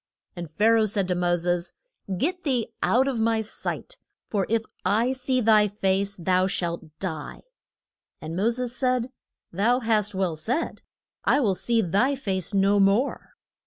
[0.35, 1.73] And Pha ra oh said to Mo ses,
[2.17, 3.99] Get thee out of my sight.
[4.25, 7.43] For if I see thy face thou shalt die.
[8.19, 9.11] And Mo ses said,
[9.51, 10.81] Thou hast well said:
[11.23, 13.35] I will see thy face no more.